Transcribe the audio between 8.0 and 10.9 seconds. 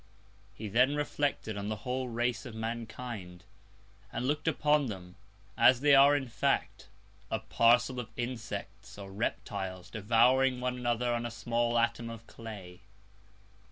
Insects, or Reptiles, devouring one